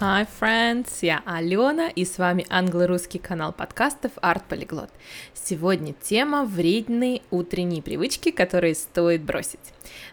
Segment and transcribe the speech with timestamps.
[0.00, 0.90] Hi, friends!
[1.00, 4.90] Я Алена, и с вами англо-русский канал подкастов Art Polyglot.
[5.34, 9.58] Сегодня тема вредные утренние привычки, которые стоит бросить.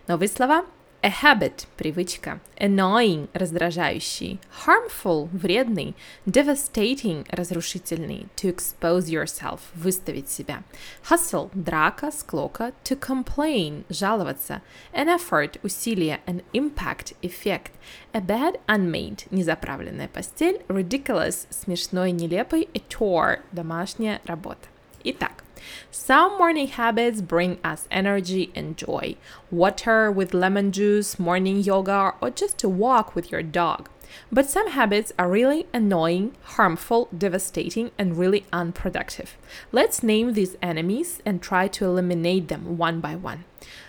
[0.08, 0.66] Новые слова
[1.06, 2.40] A habit– привычка.
[2.60, 4.40] Annoying– раздражающий.
[4.66, 5.94] Harmful– вредный.
[6.26, 8.26] Devastating– разрушительный.
[8.38, 10.64] To expose yourself– выставить себя.
[11.08, 12.74] Hustle– драка, склока.
[12.86, 14.64] To complain– жаловаться.
[14.94, 16.22] An effort– усилие.
[16.26, 17.74] An impact– эффект.
[18.12, 20.64] A bed unmade– незаправленная постель.
[20.70, 22.68] Ridiculous– смешной, нелепый.
[22.74, 24.70] A chore– домашняя работа.
[25.04, 25.44] Итак,
[25.92, 29.16] Some morning habits bring us energy and joy.
[29.52, 33.90] Water with lemon juice, morning yoga, or just a walk with your dog.
[34.32, 39.38] But some habits are really annoying, harmful, devastating, and really unproductive.
[39.72, 43.46] Let's name these enemies and try to eliminate them one by one.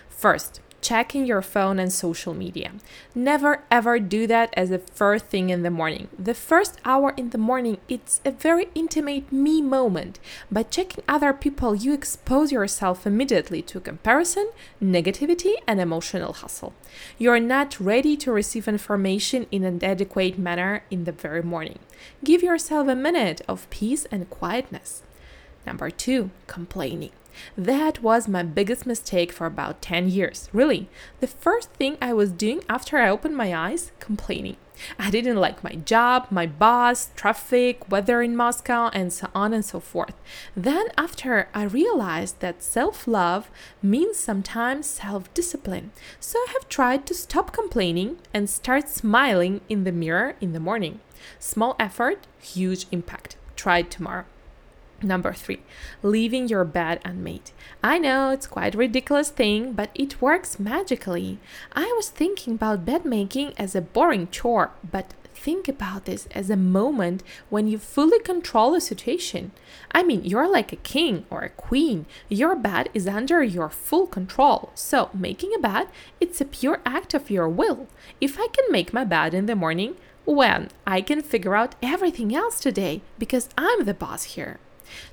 [0.09, 2.71] First, checking your phone and social media.
[3.15, 6.07] Never ever do that as a first thing in the morning.
[6.17, 10.19] The first hour in the morning, it's a very intimate me moment.
[10.51, 14.49] By checking other people, you expose yourself immediately to comparison,
[14.81, 16.73] negativity, and emotional hustle.
[17.17, 21.79] You're not ready to receive information in an adequate manner in the very morning.
[22.23, 25.03] Give yourself a minute of peace and quietness.
[25.67, 27.11] Number two, complaining.
[27.57, 30.47] That was my biggest mistake for about 10 years.
[30.53, 30.87] Really,
[31.19, 34.55] the first thing I was doing after I opened my eyes, complaining.
[34.97, 39.65] I didn't like my job, my boss, traffic, weather in Moscow, and so on and
[39.65, 40.15] so forth.
[40.55, 43.51] Then, after I realized that self love
[43.81, 49.83] means sometimes self discipline, so I have tried to stop complaining and start smiling in
[49.83, 51.01] the mirror in the morning.
[51.39, 53.35] Small effort, huge impact.
[53.57, 54.23] Try tomorrow.
[55.01, 55.59] Number three,
[56.01, 57.51] leaving your bed unmade.
[57.83, 61.37] I know it's quite a ridiculous thing, but it works magically.
[61.73, 66.49] I was thinking about bed making as a boring chore, but think about this as
[66.49, 69.51] a moment when you fully control a situation.
[69.91, 72.07] I mean, you're like a king or a queen.
[72.27, 74.71] Your bed is under your full control.
[74.73, 75.89] So, making a bed,
[76.19, 77.87] it's a pure act of your will.
[78.19, 79.95] If I can make my bed in the morning,
[80.25, 84.59] when I can figure out everything else today because I'm the boss here.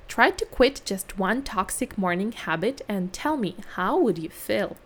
[0.08, 4.76] Try to quit just one toxic morning habit and tell me how would you feel.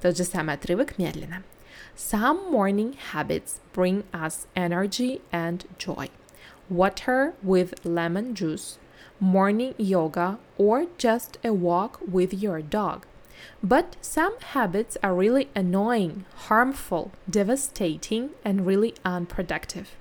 [0.00, 1.42] Тот же самый отрывок медленно.
[1.94, 6.10] Some morning habits bring us energy and joy.
[6.68, 8.78] Water with lemon juice,
[9.18, 13.06] morning yoga, or just a walk with your dog.
[13.62, 19.94] But some habits are really annoying, harmful, devastating, and really unproductive.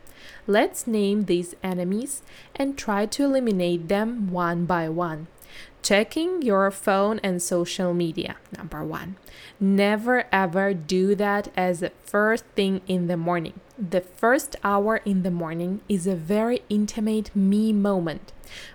[0.46, 2.22] Let's name these enemies
[2.56, 5.28] and try to eliminate them one by one.
[5.82, 8.36] Checking your phone and social media.
[8.56, 9.16] Number one.
[9.58, 13.60] Never ever do that as the first thing in the morning.
[13.80, 18.30] The first hour in the morning is a very intimate me moment.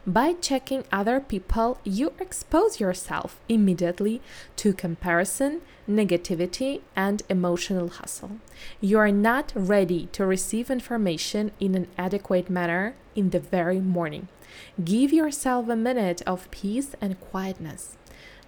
[0.08, 4.20] By checking other people, you expose yourself immediately
[4.56, 8.40] to comparison, negativity, and emotional hustle.
[8.82, 14.28] You are not ready to receive information in an adequate manner in the very morning.
[14.84, 17.96] Give yourself a minute of peace and quietness.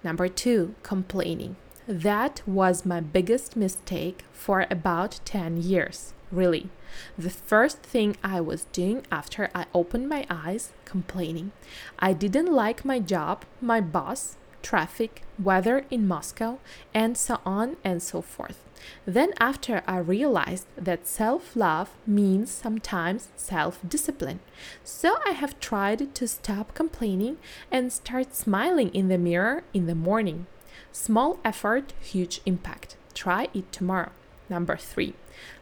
[0.02, 1.54] Number two, complaining.
[1.88, 6.12] That was my biggest mistake for about 10 years.
[6.30, 6.68] Really.
[7.16, 11.52] The first thing I was doing after I opened my eyes, complaining.
[11.98, 16.58] I didn't like my job, my boss, traffic, weather in Moscow,
[16.92, 18.62] and so on and so forth.
[19.06, 24.40] Then, after I realized that self love means sometimes self discipline,
[24.84, 27.38] so I have tried to stop complaining
[27.72, 30.46] and start smiling in the mirror in the morning.
[30.92, 32.96] Small effort, huge impact.
[33.14, 34.10] Try it tomorrow.
[34.48, 35.14] Number three,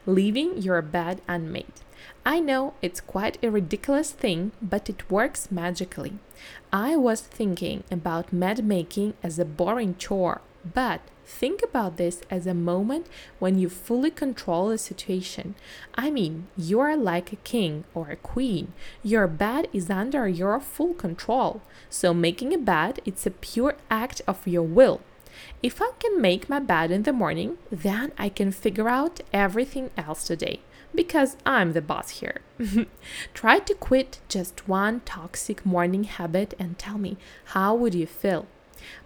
[0.05, 1.81] leaving your bed unmade.
[2.25, 6.13] I know it's quite a ridiculous thing, but it works magically.
[6.71, 10.41] I was thinking about bed making as a boring chore,
[10.73, 13.07] but think about this as a moment
[13.39, 15.55] when you fully control the situation.
[15.95, 18.73] I mean, you are like a king or a queen.
[19.03, 21.61] Your bed is under your full control.
[21.89, 25.01] So making a bed, it's a pure act of your will.
[25.62, 29.90] If I can make my bed in the morning, then I can figure out everything
[29.96, 30.60] else today
[30.94, 32.40] because I'm the boss here.
[33.34, 37.16] Try to quit just one toxic morning habit and tell me
[37.54, 38.46] how would you feel?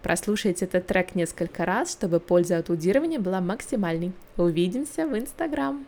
[0.01, 4.11] Прослушайте этот трек несколько раз, чтобы польза от аудирования была максимальной.
[4.35, 5.85] Увидимся в Инстаграм.